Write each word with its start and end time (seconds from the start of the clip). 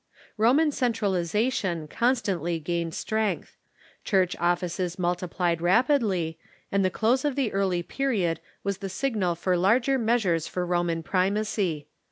Roman 0.35 0.71
centralization 0.71 1.87
constantly 1.87 2.57
gained 2.59 2.95
strength. 2.95 3.55
Church 4.03 4.35
offices 4.39 4.97
multiplied 4.97 5.61
rapidly, 5.61 6.39
and 6.71 6.83
the 6.83 6.89
close 6.89 7.23
of 7.23 7.35
the 7.35 7.53
early 7.53 7.83
period 7.83 8.39
was 8.63 8.79
the 8.79 8.89
signal 8.89 9.35
for 9.35 9.55
larger 9.55 9.99
measures 9.99 10.47
for 10.47 10.65
Roman 10.65 11.03
primacy. 11.03 11.85